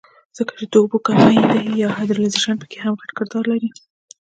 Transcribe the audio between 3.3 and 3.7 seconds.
لري